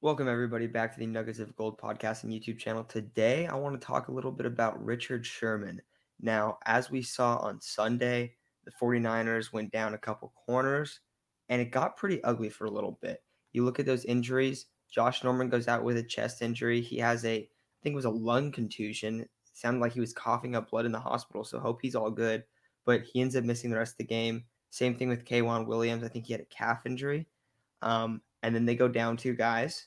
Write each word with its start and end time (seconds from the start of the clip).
Welcome, 0.00 0.28
everybody, 0.28 0.68
back 0.68 0.92
to 0.92 1.00
the 1.00 1.06
Nuggets 1.06 1.40
of 1.40 1.56
Gold 1.56 1.76
podcast 1.76 2.22
and 2.22 2.32
YouTube 2.32 2.56
channel. 2.56 2.84
Today, 2.84 3.48
I 3.48 3.56
want 3.56 3.80
to 3.80 3.84
talk 3.84 4.06
a 4.06 4.12
little 4.12 4.30
bit 4.30 4.46
about 4.46 4.80
Richard 4.84 5.26
Sherman. 5.26 5.82
Now, 6.20 6.58
as 6.66 6.88
we 6.88 7.02
saw 7.02 7.38
on 7.38 7.60
Sunday, 7.60 8.36
the 8.64 8.70
49ers 8.80 9.52
went 9.52 9.72
down 9.72 9.94
a 9.94 9.98
couple 9.98 10.32
corners 10.46 11.00
and 11.48 11.60
it 11.60 11.72
got 11.72 11.96
pretty 11.96 12.22
ugly 12.22 12.48
for 12.48 12.66
a 12.66 12.70
little 12.70 12.96
bit. 13.02 13.24
You 13.52 13.64
look 13.64 13.80
at 13.80 13.86
those 13.86 14.04
injuries, 14.04 14.66
Josh 14.88 15.24
Norman 15.24 15.48
goes 15.48 15.66
out 15.66 15.82
with 15.82 15.96
a 15.96 16.02
chest 16.04 16.42
injury. 16.42 16.80
He 16.80 16.98
has 16.98 17.24
a, 17.24 17.34
I 17.34 17.48
think 17.82 17.94
it 17.94 17.96
was 17.96 18.04
a 18.04 18.10
lung 18.10 18.52
contusion. 18.52 19.22
It 19.22 19.30
sounded 19.52 19.80
like 19.80 19.94
he 19.94 20.00
was 20.00 20.12
coughing 20.12 20.54
up 20.54 20.70
blood 20.70 20.86
in 20.86 20.92
the 20.92 21.00
hospital, 21.00 21.42
so 21.42 21.58
hope 21.58 21.80
he's 21.82 21.96
all 21.96 22.12
good. 22.12 22.44
But 22.84 23.02
he 23.02 23.20
ends 23.20 23.34
up 23.34 23.42
missing 23.42 23.68
the 23.68 23.78
rest 23.78 23.94
of 23.94 23.98
the 23.98 24.04
game. 24.04 24.44
Same 24.70 24.94
thing 24.94 25.08
with 25.08 25.24
K'Waun 25.24 25.66
Williams. 25.66 26.04
I 26.04 26.08
think 26.08 26.26
he 26.26 26.34
had 26.34 26.42
a 26.42 26.44
calf 26.44 26.86
injury. 26.86 27.26
Um, 27.82 28.20
and 28.42 28.54
then 28.54 28.64
they 28.64 28.74
go 28.74 28.88
down 28.88 29.16
two 29.16 29.34
guys. 29.34 29.86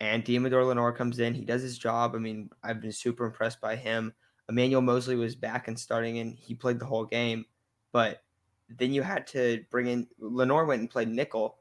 And 0.00 0.24
Deommodore 0.24 0.66
Lenoir 0.66 0.92
comes 0.92 1.20
in. 1.20 1.34
He 1.34 1.44
does 1.44 1.62
his 1.62 1.78
job. 1.78 2.14
I 2.14 2.18
mean, 2.18 2.50
I've 2.62 2.80
been 2.80 2.92
super 2.92 3.24
impressed 3.24 3.60
by 3.60 3.76
him. 3.76 4.12
Emmanuel 4.48 4.82
Moseley 4.82 5.16
was 5.16 5.34
back 5.34 5.68
and 5.68 5.78
starting, 5.78 6.18
and 6.18 6.36
he 6.38 6.54
played 6.54 6.78
the 6.78 6.84
whole 6.84 7.06
game. 7.06 7.46
But 7.92 8.22
then 8.68 8.92
you 8.92 9.02
had 9.02 9.26
to 9.28 9.64
bring 9.70 9.86
in 9.86 10.06
Lenoir 10.18 10.64
went 10.64 10.80
and 10.80 10.90
played 10.90 11.08
nickel, 11.08 11.58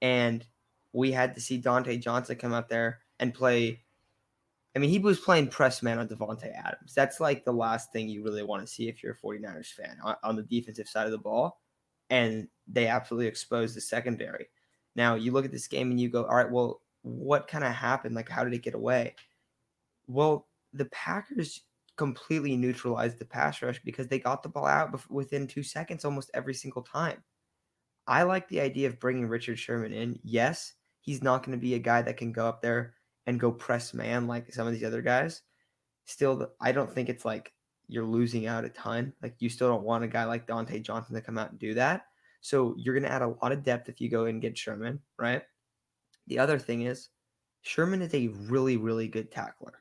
and 0.00 0.44
we 0.92 1.12
had 1.12 1.34
to 1.34 1.40
see 1.40 1.60
Dontae 1.60 2.00
Johnson 2.00 2.36
come 2.36 2.52
out 2.52 2.68
there 2.68 3.00
and 3.20 3.32
play. 3.32 3.80
I 4.74 4.78
mean, 4.78 4.90
he 4.90 4.98
was 4.98 5.20
playing 5.20 5.48
press 5.48 5.82
man 5.82 5.98
on 5.98 6.08
Davante 6.08 6.50
Adams. 6.54 6.94
That's 6.94 7.20
like 7.20 7.44
the 7.44 7.52
last 7.52 7.92
thing 7.92 8.08
you 8.08 8.24
really 8.24 8.42
want 8.42 8.66
to 8.66 8.72
see 8.72 8.88
if 8.88 9.02
you're 9.02 9.12
a 9.12 9.26
49ers 9.26 9.72
fan 9.72 9.98
on, 10.02 10.16
on 10.22 10.36
the 10.36 10.42
defensive 10.42 10.88
side 10.88 11.06
of 11.06 11.12
the 11.12 11.18
ball. 11.18 11.60
And 12.08 12.48
they 12.66 12.86
absolutely 12.86 13.26
exposed 13.26 13.76
the 13.76 13.82
secondary. 13.82 14.46
Now 14.96 15.14
you 15.14 15.32
look 15.32 15.44
at 15.44 15.52
this 15.52 15.68
game 15.68 15.90
and 15.90 16.00
you 16.00 16.08
go, 16.08 16.24
all 16.24 16.36
right, 16.36 16.50
well, 16.50 16.80
what 17.02 17.48
kind 17.48 17.64
of 17.64 17.72
happened? 17.72 18.14
Like, 18.14 18.28
how 18.28 18.44
did 18.44 18.52
it 18.52 18.62
get 18.62 18.74
away? 18.74 19.14
Well, 20.06 20.46
the 20.72 20.84
Packers 20.86 21.62
completely 21.96 22.56
neutralized 22.56 23.18
the 23.18 23.24
pass 23.24 23.60
rush 23.62 23.80
because 23.84 24.08
they 24.08 24.18
got 24.18 24.42
the 24.42 24.48
ball 24.48 24.66
out 24.66 25.10
within 25.10 25.46
two 25.46 25.62
seconds 25.62 26.04
almost 26.04 26.30
every 26.34 26.54
single 26.54 26.82
time. 26.82 27.22
I 28.06 28.22
like 28.24 28.48
the 28.48 28.60
idea 28.60 28.88
of 28.88 29.00
bringing 29.00 29.28
Richard 29.28 29.58
Sherman 29.58 29.92
in. 29.92 30.18
Yes, 30.22 30.74
he's 31.00 31.22
not 31.22 31.44
going 31.44 31.56
to 31.56 31.62
be 31.62 31.74
a 31.74 31.78
guy 31.78 32.02
that 32.02 32.16
can 32.16 32.32
go 32.32 32.46
up 32.46 32.62
there 32.62 32.94
and 33.26 33.38
go 33.38 33.52
press 33.52 33.94
man 33.94 34.26
like 34.26 34.52
some 34.52 34.66
of 34.66 34.72
these 34.72 34.84
other 34.84 35.02
guys. 35.02 35.42
Still, 36.04 36.50
I 36.60 36.72
don't 36.72 36.92
think 36.92 37.08
it's 37.08 37.24
like 37.24 37.52
you're 37.88 38.04
losing 38.04 38.46
out 38.46 38.64
a 38.64 38.70
ton. 38.70 39.12
Like, 39.22 39.36
you 39.38 39.48
still 39.48 39.68
don't 39.68 39.84
want 39.84 40.04
a 40.04 40.08
guy 40.08 40.24
like 40.24 40.46
Dontae 40.46 40.82
Johnson 40.82 41.14
to 41.14 41.20
come 41.20 41.38
out 41.38 41.50
and 41.50 41.58
do 41.58 41.74
that. 41.74 42.06
So 42.42 42.74
you're 42.76 42.94
going 42.94 43.04
to 43.04 43.12
add 43.12 43.22
a 43.22 43.34
lot 43.42 43.52
of 43.52 43.62
depth 43.62 43.88
if 43.88 44.00
you 44.00 44.10
go 44.10 44.26
and 44.26 44.42
get 44.42 44.58
Sherman, 44.58 45.00
right? 45.18 45.42
The 46.26 46.38
other 46.38 46.58
thing 46.58 46.82
is, 46.82 47.08
Sherman 47.62 48.02
is 48.02 48.12
a 48.14 48.28
really, 48.28 48.76
really 48.76 49.06
good 49.06 49.30
tackler. 49.30 49.80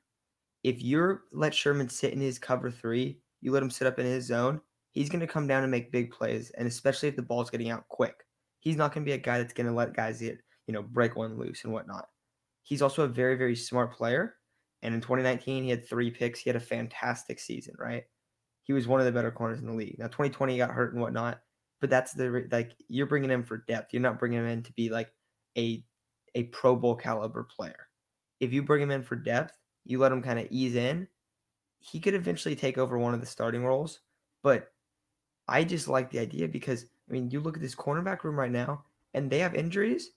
If 0.63 0.81
you're 0.81 1.23
let 1.33 1.55
Sherman 1.55 1.89
sit 1.89 2.13
in 2.13 2.21
his 2.21 2.37
cover 2.37 2.69
three, 2.69 3.19
you 3.41 3.51
let 3.51 3.63
him 3.63 3.71
sit 3.71 3.87
up 3.87 3.97
in 3.97 4.05
his 4.05 4.25
zone, 4.25 4.61
he's 4.91 5.09
going 5.09 5.21
to 5.21 5.27
come 5.27 5.47
down 5.47 5.63
and 5.63 5.71
make 5.71 5.91
big 5.91 6.11
plays. 6.11 6.51
And 6.51 6.67
especially 6.67 7.09
if 7.09 7.15
the 7.15 7.23
ball's 7.23 7.49
getting 7.49 7.71
out 7.71 7.87
quick, 7.89 8.15
he's 8.59 8.75
not 8.75 8.93
going 8.93 9.03
to 9.03 9.09
be 9.09 9.15
a 9.15 9.17
guy 9.17 9.39
that's 9.39 9.53
going 9.53 9.67
to 9.67 9.73
let 9.73 9.95
guys 9.95 10.21
get, 10.21 10.37
you 10.67 10.73
know, 10.73 10.83
break 10.83 11.15
one 11.15 11.39
loose 11.39 11.63
and 11.63 11.73
whatnot. 11.73 12.07
He's 12.61 12.83
also 12.83 13.03
a 13.03 13.07
very, 13.07 13.35
very 13.35 13.55
smart 13.55 13.91
player. 13.91 14.35
And 14.83 14.93
in 14.93 15.01
2019, 15.01 15.63
he 15.63 15.69
had 15.71 15.87
three 15.87 16.11
picks. 16.11 16.39
He 16.39 16.49
had 16.49 16.57
a 16.57 16.59
fantastic 16.59 17.39
season, 17.39 17.73
right? 17.79 18.03
He 18.63 18.73
was 18.73 18.87
one 18.87 18.99
of 18.99 19.07
the 19.07 19.11
better 19.11 19.31
corners 19.31 19.59
in 19.59 19.65
the 19.65 19.73
league. 19.73 19.97
Now, 19.97 20.05
2020 20.05 20.53
he 20.53 20.59
got 20.59 20.69
hurt 20.69 20.93
and 20.93 21.01
whatnot 21.01 21.39
but 21.81 21.89
that's 21.89 22.13
the 22.13 22.47
like 22.51 22.75
you're 22.87 23.07
bringing 23.07 23.29
him 23.29 23.43
for 23.43 23.57
depth. 23.57 23.91
You're 23.91 24.01
not 24.01 24.19
bringing 24.19 24.39
him 24.39 24.47
in 24.47 24.63
to 24.63 24.73
be 24.73 24.89
like 24.89 25.11
a 25.57 25.83
a 26.35 26.43
Pro 26.43 26.75
Bowl 26.75 26.95
caliber 26.95 27.43
player. 27.43 27.87
If 28.39 28.53
you 28.53 28.63
bring 28.63 28.81
him 28.81 28.91
in 28.91 29.03
for 29.03 29.15
depth, 29.15 29.57
you 29.83 29.99
let 29.99 30.11
him 30.11 30.21
kind 30.21 30.39
of 30.39 30.47
ease 30.49 30.75
in. 30.75 31.07
He 31.79 31.99
could 31.99 32.13
eventually 32.13 32.55
take 32.55 32.77
over 32.77 32.97
one 32.97 33.13
of 33.13 33.19
the 33.19 33.25
starting 33.25 33.65
roles, 33.65 33.99
but 34.43 34.71
I 35.47 35.63
just 35.63 35.87
like 35.87 36.11
the 36.11 36.19
idea 36.19 36.47
because 36.47 36.85
I 37.09 37.13
mean, 37.13 37.29
you 37.31 37.41
look 37.41 37.57
at 37.57 37.61
this 37.61 37.75
cornerback 37.75 38.23
room 38.23 38.39
right 38.39 38.51
now, 38.51 38.85
and 39.13 39.29
they 39.29 39.39
have 39.39 39.55
injuries. 39.55 40.11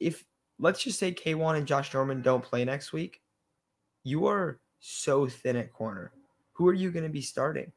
If 0.00 0.24
let's 0.58 0.82
just 0.82 0.98
say 0.98 1.12
K'Waun 1.12 1.56
and 1.56 1.66
Josh 1.66 1.94
Norman 1.94 2.20
don't 2.20 2.44
play 2.44 2.64
next 2.64 2.92
week, 2.92 3.22
you 4.02 4.26
are 4.26 4.60
so 4.80 5.26
thin 5.26 5.56
at 5.56 5.72
corner. 5.72 6.12
Who 6.52 6.68
are 6.68 6.74
you 6.74 6.90
going 6.90 7.04
to 7.04 7.10
be 7.10 7.22
starting? 7.22 7.72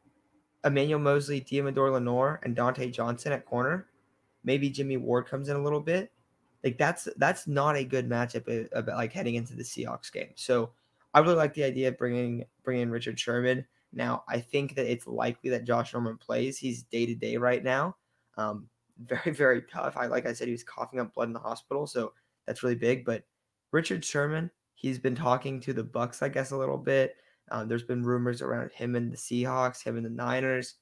Emmanuel 0.65 0.99
Moseley, 0.99 1.41
Deommodore 1.41 1.91
Lenoir, 1.91 2.39
and 2.43 2.55
Dontae 2.55 2.91
Johnson 2.91 3.31
at 3.33 3.45
corner. 3.45 3.87
Maybe 4.43 4.69
Jimmy 4.69 4.97
Ward 4.97 5.27
comes 5.27 5.49
in 5.49 5.55
a 5.55 5.63
little 5.63 5.79
bit. 5.79 6.11
Like 6.63 6.77
that's 6.77 7.07
that's 7.17 7.47
not 7.47 7.75
a 7.75 7.83
good 7.83 8.09
matchup 8.09 8.69
about 8.71 8.97
like 8.97 9.11
heading 9.11 9.35
into 9.35 9.55
the 9.55 9.63
Seahawks 9.63 10.11
game. 10.11 10.31
So 10.35 10.71
I 11.13 11.19
really 11.19 11.35
like 11.35 11.53
the 11.53 11.63
idea 11.63 11.89
of 11.89 11.97
bringing 11.97 12.45
bringing 12.63 12.83
in 12.83 12.91
Richard 12.91 13.19
Sherman. 13.19 13.65
Now 13.91 14.23
I 14.29 14.39
think 14.39 14.75
that 14.75 14.89
it's 14.89 15.05
likely 15.05 15.49
that 15.49 15.65
Josh 15.65 15.93
Norman 15.93 16.17
plays. 16.17 16.57
He's 16.57 16.83
day 16.83 17.05
to 17.05 17.15
day 17.15 17.35
right 17.37 17.63
now. 17.63 17.97
Um, 18.37 18.67
very 19.05 19.31
very 19.31 19.61
tough. 19.63 19.97
I 19.97 20.07
like 20.07 20.25
I 20.25 20.33
said 20.33 20.47
he 20.47 20.53
was 20.53 20.63
coughing 20.63 20.99
up 20.99 21.13
blood 21.13 21.27
in 21.27 21.33
the 21.33 21.39
hospital, 21.39 21.85
so 21.85 22.13
that's 22.45 22.63
really 22.63 22.75
big. 22.75 23.05
But 23.05 23.23
Richard 23.71 24.05
Sherman, 24.05 24.49
he's 24.75 24.99
been 24.99 25.15
talking 25.15 25.59
to 25.61 25.73
the 25.73 25.83
Bucs, 25.83 26.23
I 26.23 26.29
guess, 26.29 26.51
a 26.51 26.57
little 26.57 26.77
bit. 26.77 27.17
Um, 27.53 27.67
there's 27.67 27.83
been 27.83 28.03
rumors 28.03 28.41
around 28.41 28.71
him 28.71 28.95
and 28.95 29.11
the 29.11 29.17
Seahawks, 29.17 29.83
him 29.83 29.95
and 29.95 30.05
the 30.05 30.09
Niners. 30.09 30.73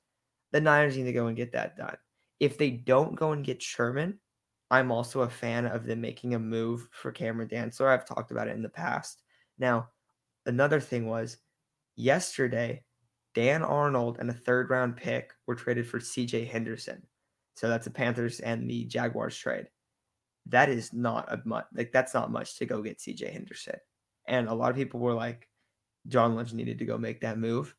The 0.53 0.61
Niners 0.61 0.95
need 0.95 1.03
to 1.03 1.13
go 1.13 1.27
and 1.27 1.35
get 1.35 1.51
that 1.51 1.75
done. 1.75 1.97
If 2.39 2.57
they 2.57 2.71
don't 2.71 3.15
go 3.15 3.33
and 3.33 3.45
get 3.45 3.61
Sherman, 3.61 4.17
I'm 4.71 4.89
also 4.89 5.21
a 5.21 5.29
fan 5.29 5.65
of 5.65 5.85
them 5.85 5.99
making 5.99 6.33
a 6.33 6.39
move 6.39 6.87
for 6.91 7.11
Cameron 7.11 7.49
Dantzler. 7.49 7.89
I've 7.89 8.07
talked 8.07 8.31
about 8.31 8.47
it 8.47 8.55
in 8.55 8.61
the 8.61 8.69
past. 8.69 9.21
Now, 9.59 9.89
another 10.45 10.79
thing 10.79 11.07
was 11.07 11.37
yesterday, 11.97 12.83
Dan 13.35 13.63
Arnold 13.63 14.17
and 14.19 14.29
a 14.29 14.33
third 14.33 14.69
round 14.69 14.95
pick 14.95 15.33
were 15.47 15.55
traded 15.55 15.87
for 15.89 15.99
CJ 15.99 16.49
Henderson. 16.49 17.05
So 17.55 17.67
that's 17.67 17.85
the 17.85 17.91
Panthers 17.91 18.39
and 18.39 18.69
the 18.69 18.85
Jaguars 18.85 19.35
trade. 19.35 19.67
That 20.45 20.69
is 20.69 20.93
not 20.93 21.31
a 21.31 21.41
much 21.43 21.65
like 21.75 21.91
that's 21.91 22.13
not 22.13 22.31
much 22.31 22.57
to 22.57 22.65
go 22.65 22.81
get 22.81 22.99
CJ 22.99 23.31
Henderson. 23.31 23.75
And 24.25 24.47
a 24.47 24.53
lot 24.53 24.71
of 24.71 24.77
people 24.77 25.01
were 25.01 25.13
like, 25.13 25.49
John 26.07 26.35
Lynch 26.35 26.53
needed 26.53 26.79
to 26.79 26.85
go 26.85 26.97
make 26.97 27.21
that 27.21 27.37
move. 27.37 27.75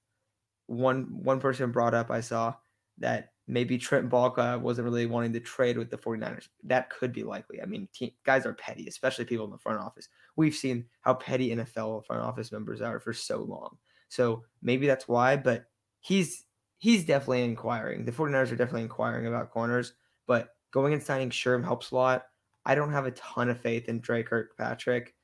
One 0.67 1.09
one 1.23 1.41
person 1.41 1.73
brought 1.73 1.95
up 1.95 2.11
I 2.11 2.21
saw 2.21 2.55
that 2.99 3.33
maybe 3.49 3.79
Trent 3.79 4.09
Baalke 4.09 4.61
wasn't 4.61 4.85
really 4.85 5.07
wanting 5.07 5.33
to 5.33 5.41
trade 5.41 5.77
with 5.77 5.91
the 5.91 5.99
49ers. 5.99 6.49
That 6.65 6.91
could 6.91 7.13
be 7.13 7.25
likely. 7.25 7.61
I 7.61 7.67
mean, 7.67 7.89
guys 8.25 8.47
are 8.47 8.55
petty, 8.55 8.87
especially 8.87 9.25
people 9.25 9.45
in 9.45 9.51
the 9.51 9.59
front 9.59 9.81
office. 9.81 10.09
We've 10.37 10.55
seen 10.55 10.87
how 11.01 11.15
petty 11.15 11.55
NFL 11.55 12.07
front 12.07 12.23
office 12.23 12.53
members 12.53 12.81
are 12.81 13.01
for 13.01 13.13
so 13.13 13.39
long. 13.39 13.77
So 14.09 14.45
maybe 14.63 14.87
that's 14.87 15.09
why, 15.09 15.37
but 15.37 15.65
he's 16.01 16.45
he's 16.79 17.05
definitely 17.05 17.45
inquiring. 17.45 18.05
The 18.05 18.13
49ers 18.13 18.53
are 18.53 18.57
definitely 18.57 18.83
inquiring 18.83 19.27
about 19.27 19.51
corners, 19.51 19.95
but 20.27 20.51
going 20.73 20.93
and 20.93 21.03
signing 21.03 21.31
Sherm 21.31 21.65
helps 21.65 21.91
a 21.91 21.95
lot. 21.95 22.27
I 22.65 22.75
don't 22.75 22.93
have 22.93 23.07
a 23.07 23.13
ton 23.13 23.49
of 23.49 23.61
faith 23.61 23.89
in 23.89 24.01
Dre 24.01 24.23
Kirkpatrick. 24.23 25.15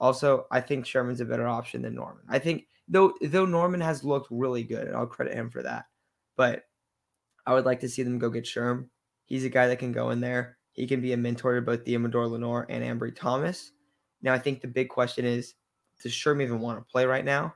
Also, 0.00 0.46
I 0.50 0.60
think 0.60 0.86
Sherman's 0.86 1.20
a 1.20 1.24
better 1.24 1.46
option 1.46 1.82
than 1.82 1.94
Norman. 1.94 2.24
I 2.28 2.38
think 2.38 2.66
though 2.88 3.14
though 3.22 3.46
Norman 3.46 3.80
has 3.80 4.04
looked 4.04 4.28
really 4.30 4.62
good, 4.62 4.86
and 4.86 4.96
I'll 4.96 5.06
credit 5.06 5.34
him 5.34 5.50
for 5.50 5.62
that. 5.62 5.86
But 6.36 6.64
I 7.46 7.54
would 7.54 7.64
like 7.64 7.80
to 7.80 7.88
see 7.88 8.02
them 8.02 8.18
go 8.18 8.30
get 8.30 8.44
Sherm. 8.44 8.88
He's 9.26 9.44
a 9.44 9.50
guy 9.50 9.68
that 9.68 9.78
can 9.78 9.92
go 9.92 10.10
in 10.10 10.20
there. 10.20 10.58
He 10.72 10.86
can 10.86 11.00
be 11.00 11.12
a 11.12 11.16
mentor 11.16 11.54
to 11.54 11.62
both 11.62 11.84
Deommodore 11.84 12.30
Lenoir 12.30 12.66
and 12.68 12.82
Ambry 12.82 13.14
Thomas. 13.14 13.72
Now, 14.22 14.34
I 14.34 14.38
think 14.38 14.60
the 14.60 14.68
big 14.68 14.88
question 14.88 15.24
is, 15.24 15.54
does 16.02 16.12
Sherm 16.12 16.42
even 16.42 16.60
want 16.60 16.78
to 16.78 16.90
play 16.90 17.06
right 17.06 17.24
now? 17.24 17.54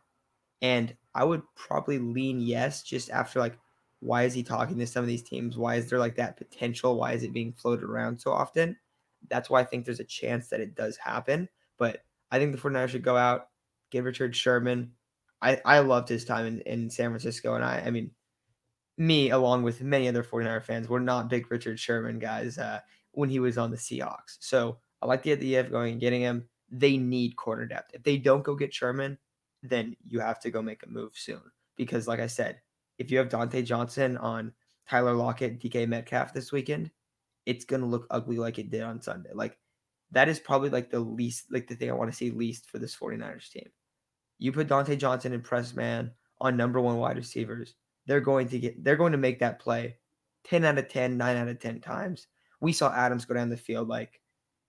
And 0.63 0.97
I 1.15 1.25
would 1.25 1.43
probably 1.57 1.99
lean 1.99 2.41
yes, 2.41 2.83
just 2.83 3.11
after 3.11 3.41
like, 3.41 3.59
why 4.01 4.23
is 4.23 4.35
he 4.35 4.43
talking 4.43 4.79
to 4.79 4.87
some 4.87 5.03
of 5.03 5.09
these 5.09 5.23
teams? 5.23 5.57
Why 5.57 5.77
is 5.77 5.91
there 5.91 5.99
like 5.99 6.17
that 6.17 6.37
potential? 6.37 6.97
Why 6.97 7.13
is 7.13 7.25
it 7.25 7.33
being 7.33 7.53
floated 7.53 7.85
around 7.85 8.21
so 8.21 8.33
often? 8.33 8.77
That's 9.29 9.51
why 9.51 9.61
I 9.61 9.65
think 9.65 9.85
there's 9.85 10.01
a 10.01 10.05
chance 10.05 10.49
that 10.49 10.61
it 10.61 10.77
does 10.77 10.97
happen. 10.97 11.49
But 11.79 12.05
I 12.31 12.39
think 12.39 12.53
the 12.53 12.61
49ers 12.61 12.89
should 12.91 13.03
go 13.03 13.17
out, 13.17 13.49
get 13.91 14.05
Richard 14.05 14.37
Sherman. 14.37 14.93
I, 15.41 15.61
I 15.65 15.79
loved 15.81 16.09
his 16.09 16.25
time 16.25 16.47
in, 16.47 16.61
in 16.63 16.91
San 16.91 17.11
Francisco. 17.11 17.55
And 17.55 17.65
I, 17.65 17.83
I 17.87 17.91
mean, 17.91 18.11
me, 18.97 19.31
along 19.31 19.63
with 19.63 19.81
many 19.81 20.09
other 20.09 20.25
49er 20.25 20.65
fans, 20.65 20.89
were 20.89 21.01
not 21.01 21.31
big 21.31 21.51
Richard 21.51 21.79
Sherman 21.79 22.19
guys 22.19 22.59
uh, 22.59 22.81
when 23.13 23.29
he 23.29 23.39
was 23.39 23.57
on 23.57 23.71
the 23.71 23.77
Seahawks. 23.77 24.37
So 24.41 24.79
I 25.01 25.07
like 25.07 25.23
the 25.23 25.33
idea 25.33 25.61
of 25.61 25.71
going 25.71 25.93
and 25.93 26.01
getting 26.01 26.21
him. 26.21 26.49
They 26.71 26.97
need 26.97 27.37
corner 27.37 27.65
depth. 27.65 27.93
If 27.95 28.03
they 28.03 28.19
don't 28.19 28.45
go 28.45 28.55
get 28.55 28.75
Sherman, 28.75 29.17
then 29.63 29.97
you 30.07 30.21
have 30.21 30.41
to 30.41 30.51
go 30.51 30.61
make 30.61 30.83
a 30.83 30.89
move 30.89 31.13
soon. 31.15 31.41
Because, 31.77 32.09
like 32.09 32.21
I 32.21 32.27
said, 32.27 32.61
if 32.99 33.11
you 33.11 33.19
have 33.19 33.29
Dontae 33.29 33.65
Johnson 33.65 34.17
on 34.19 34.53
Tyler 34.89 35.15
Lockett, 35.15 35.61
DK 35.61 35.89
Metcalf 35.89 36.35
this 36.35 36.51
weekend, 36.51 36.91
it's 37.47 37.65
going 37.65 37.81
to 37.81 37.87
look 37.87 38.07
ugly 38.11 38.37
like 38.37 38.59
it 38.59 38.71
did 38.71 38.83
on 38.83 39.01
Sunday. 39.01 39.31
Like 39.33 39.57
that 40.13 40.29
is 40.29 40.41
probably 40.41 40.71
like 40.71 40.91
the 40.91 41.01
least, 41.01 41.47
like 41.51 41.67
the 41.67 41.75
thing 41.75 41.91
I 41.91 41.95
want 41.95 42.11
to 42.11 42.17
see 42.17 42.31
least 42.31 42.71
for 42.71 42.79
this 42.79 42.97
49ers 42.97 43.51
team. 43.51 43.69
You 44.39 44.53
put 44.53 44.69
Dontae 44.69 44.99
Johnson 44.99 45.33
and 45.33 45.45
press 45.45 45.75
man 45.75 46.13
on 46.41 46.57
number 46.57 46.81
one 46.81 46.97
wide 46.97 47.17
receivers, 47.17 47.75
they're 48.07 48.21
going 48.21 48.49
to 48.49 48.59
get, 48.59 48.83
they're 48.85 48.97
going 48.97 49.13
to 49.13 49.19
make 49.19 49.41
that 49.41 49.59
play 49.59 49.97
10 50.45 50.65
out 50.65 50.79
of 50.79 50.89
10, 50.89 51.17
9 51.17 51.37
out 51.37 51.49
of 51.49 51.59
10 51.59 51.81
times. 51.81 52.27
We 52.61 52.73
saw 52.73 52.93
Adams 52.93 53.25
go 53.25 53.35
down 53.35 53.51
the 53.51 53.57
field 53.57 53.89
like 53.89 54.21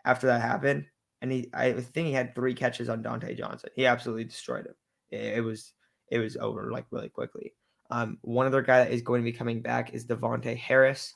after 0.06 0.28
that 0.28 0.42
happened. 0.42 0.86
and 1.22 1.32
he 1.32 1.50
I 1.54 1.74
think 1.74 2.08
he 2.08 2.14
had 2.14 2.36
three 2.36 2.54
catches 2.54 2.90
on 2.90 3.04
Dontae 3.04 3.38
Johnson. 3.38 3.70
He 3.76 3.86
absolutely 3.86 4.26
destroyed 4.26 4.68
him. 4.68 4.76
It, 5.12 5.38
it 5.38 5.42
was 5.42 5.74
it 6.10 6.20
was 6.20 6.38
over 6.38 6.72
like 6.72 6.86
really 6.92 7.10
quickly. 7.10 7.54
Um, 7.92 8.18
one 8.22 8.46
other 8.46 8.62
guy 8.62 8.84
that 8.84 8.92
is 8.92 9.02
going 9.02 9.22
to 9.22 9.32
be 9.32 9.36
coming 9.38 9.62
back 9.62 9.94
is 9.94 10.06
Davontae 10.06 10.58
Harris. 10.58 11.16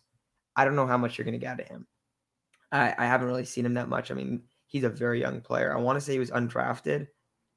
I 0.55 0.65
don't 0.65 0.75
know 0.75 0.87
how 0.87 0.97
much 0.97 1.17
you're 1.17 1.25
going 1.25 1.39
to 1.39 1.45
get 1.45 1.59
at 1.59 1.67
him. 1.67 1.87
I, 2.73 2.93
I 2.97 3.05
haven't 3.05 3.27
really 3.27 3.45
seen 3.45 3.65
him 3.65 3.75
that 3.75 3.87
much. 3.87 4.11
I 4.11 4.15
mean, 4.15 4.41
he's 4.65 4.83
a 4.83 4.89
very 4.89 5.21
young 5.21 5.39
player. 5.39 5.73
I 5.73 5.79
want 5.79 5.97
to 5.97 6.01
say 6.01 6.13
he 6.13 6.19
was 6.19 6.31
undrafted. 6.31 7.07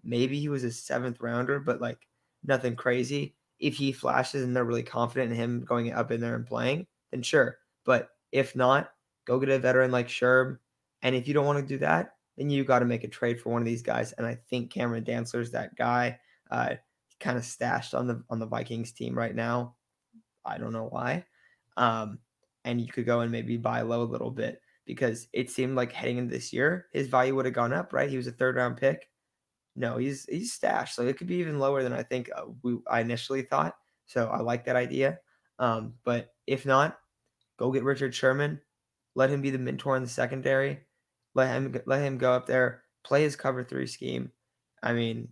Maybe 0.04 0.38
he 0.38 0.48
was 0.48 0.62
a 0.62 0.70
seventh 0.70 1.20
rounder, 1.20 1.58
but 1.58 1.80
like 1.80 2.06
nothing 2.44 2.76
crazy. 2.76 3.34
If 3.58 3.74
he 3.74 3.90
flashes 3.90 4.44
and 4.44 4.54
they're 4.54 4.64
really 4.64 4.82
confident 4.82 5.32
in 5.32 5.36
him 5.36 5.64
going 5.64 5.92
up 5.92 6.10
in 6.12 6.20
there 6.20 6.36
and 6.36 6.46
playing, 6.46 6.86
then 7.10 7.22
sure. 7.22 7.56
But 7.84 8.10
if 8.30 8.54
not, 8.54 8.90
go 9.24 9.40
get 9.40 9.48
a 9.48 9.58
veteran 9.58 9.90
like 9.90 10.08
Sherm. 10.08 10.58
And 11.02 11.16
if 11.16 11.26
you 11.26 11.34
don't 11.34 11.46
want 11.46 11.58
to 11.58 11.66
do 11.66 11.78
that, 11.78 12.16
then 12.36 12.50
you 12.50 12.64
got 12.64 12.80
to 12.80 12.84
make 12.84 13.02
a 13.02 13.08
trade 13.08 13.40
for 13.40 13.50
one 13.50 13.62
of 13.62 13.66
these 13.66 13.82
guys. 13.82 14.12
And 14.12 14.26
I 14.26 14.38
think 14.50 14.70
Cameron 14.70 15.04
Dantzler's 15.04 15.50
that 15.52 15.74
guy. 15.74 16.20
Uh, 16.50 16.74
kind 17.18 17.38
of 17.38 17.44
stashed 17.44 17.94
on 17.94 18.06
the 18.06 18.22
on 18.28 18.38
the 18.38 18.46
Vikings 18.46 18.92
team 18.92 19.16
right 19.16 19.34
now. 19.34 19.74
I 20.44 20.58
don't 20.58 20.72
know 20.72 20.88
why. 20.90 21.24
Um, 21.76 22.18
and 22.64 22.80
you 22.80 22.88
could 22.88 23.06
go 23.06 23.20
and 23.20 23.32
maybe 23.32 23.56
buy 23.56 23.80
low 23.80 24.02
a 24.02 24.04
little 24.04 24.30
bit 24.30 24.60
because 24.86 25.28
it 25.32 25.50
seemed 25.50 25.76
like 25.76 25.92
heading 25.92 26.18
into 26.18 26.32
this 26.32 26.52
year, 26.52 26.86
his 26.92 27.08
value 27.08 27.34
would 27.34 27.44
have 27.44 27.54
gone 27.54 27.72
up, 27.72 27.92
right? 27.92 28.08
He 28.08 28.16
was 28.16 28.26
a 28.26 28.32
third 28.32 28.56
round 28.56 28.76
pick. 28.76 29.10
No, 29.74 29.98
he's 29.98 30.24
he's 30.26 30.52
stashed, 30.52 30.94
so 30.94 31.06
it 31.06 31.18
could 31.18 31.26
be 31.26 31.36
even 31.36 31.58
lower 31.58 31.82
than 31.82 31.92
I 31.92 32.02
think 32.02 32.30
uh, 32.34 32.44
we 32.62 32.78
I 32.88 33.00
initially 33.00 33.42
thought. 33.42 33.76
So 34.06 34.28
I 34.28 34.40
like 34.40 34.64
that 34.64 34.76
idea. 34.76 35.18
Um, 35.58 35.94
but 36.04 36.34
if 36.46 36.64
not, 36.64 36.98
go 37.58 37.70
get 37.72 37.84
Richard 37.84 38.14
Sherman. 38.14 38.60
Let 39.14 39.30
him 39.30 39.42
be 39.42 39.50
the 39.50 39.58
mentor 39.58 39.96
in 39.96 40.02
the 40.02 40.08
secondary. 40.08 40.80
Let 41.34 41.48
him 41.54 41.76
let 41.86 42.02
him 42.02 42.16
go 42.16 42.32
up 42.32 42.46
there, 42.46 42.84
play 43.04 43.22
his 43.22 43.36
cover 43.36 43.62
three 43.64 43.86
scheme. 43.86 44.32
I 44.82 44.92
mean, 44.92 45.28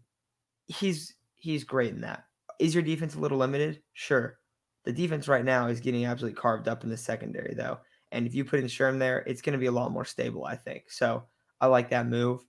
he's 0.67 1.15
he's 1.37 1.65
great 1.65 1.95
in 1.95 2.01
that. 2.03 2.25
Is 2.59 2.75
your 2.75 2.83
defense 2.83 3.15
a 3.15 3.21
little 3.21 3.39
limited? 3.39 3.83
Sure. 3.93 4.39
The 4.85 4.93
defense 4.93 5.29
right 5.29 5.45
now 5.45 5.69
is 5.69 5.81
getting 5.81 6.05
absolutely 6.05 6.39
carved 6.39 6.69
up 6.69 6.85
in 6.85 6.91
the 6.91 6.97
secondary, 6.97 7.55
though. 7.55 7.79
And 8.15 8.27
if 8.27 8.35
you 8.35 8.45
put 8.45 8.61
in 8.61 8.67
Sherm 8.67 8.99
there, 8.99 9.25
it's 9.27 9.43
going 9.43 9.55
to 9.55 9.59
be 9.59 9.67
a 9.67 9.73
lot 9.73 9.91
more 9.91 10.05
stable, 10.05 10.45
I 10.45 10.55
think. 10.55 10.85
So 10.89 11.25
I 11.61 11.67
like 11.67 11.91
that 11.91 12.07
move. 12.07 12.43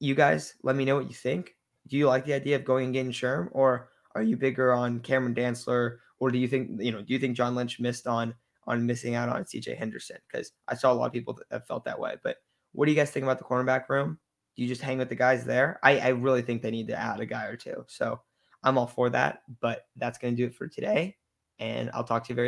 You 0.00 0.14
guys, 0.14 0.54
let 0.62 0.76
me 0.76 0.84
know 0.84 0.96
what 0.96 1.08
you 1.08 1.14
think. 1.14 1.54
Do 1.86 1.96
you 1.96 2.08
like 2.08 2.24
the 2.24 2.34
idea 2.34 2.56
of 2.56 2.64
going 2.64 2.86
and 2.86 2.92
getting 2.92 3.12
Sherm, 3.12 3.48
or 3.52 3.90
are 4.16 4.22
you 4.22 4.36
bigger 4.36 4.72
on 4.72 5.00
Cameron 5.00 5.34
Dantzler, 5.34 5.98
or 6.18 6.30
do 6.32 6.38
you 6.38 6.48
think 6.48 6.82
you 6.82 6.90
know? 6.90 7.00
Do 7.00 7.12
you 7.12 7.20
think 7.20 7.36
John 7.36 7.54
Lynch 7.54 7.78
missed 7.78 8.08
on 8.08 8.34
on 8.66 8.84
missing 8.84 9.14
out 9.14 9.28
on 9.28 9.46
C.J. 9.46 9.76
Henderson? 9.76 10.18
Because 10.30 10.50
I 10.66 10.74
saw 10.74 10.92
a 10.92 10.94
lot 10.94 11.06
of 11.06 11.12
people 11.12 11.38
that 11.50 11.68
felt 11.68 11.84
that 11.84 12.00
way. 12.00 12.16
But 12.24 12.38
what 12.72 12.86
do 12.86 12.92
you 12.92 12.96
guys 12.96 13.10
think 13.10 13.22
about 13.22 13.38
the 13.38 13.44
cornerback 13.44 13.88
room? 13.88 14.18
Do 14.56 14.62
you 14.62 14.68
just 14.68 14.82
hang 14.82 14.98
with 14.98 15.08
the 15.08 15.14
guys 15.14 15.44
there? 15.44 15.78
I, 15.82 15.98
I 15.98 16.08
really 16.08 16.42
think 16.42 16.60
they 16.62 16.70
need 16.70 16.88
to 16.88 16.98
add 16.98 17.20
a 17.20 17.26
guy 17.26 17.44
or 17.44 17.56
two. 17.56 17.84
So 17.86 18.20
I'm 18.64 18.78
all 18.78 18.86
for 18.86 19.08
that. 19.10 19.42
But 19.60 19.86
that's 19.94 20.18
going 20.18 20.34
to 20.34 20.42
do 20.42 20.46
it 20.46 20.54
for 20.54 20.66
today. 20.66 21.16
And 21.58 21.90
I'll 21.94 22.04
talk 22.04 22.24
to 22.24 22.30
you 22.30 22.34
very 22.34 22.44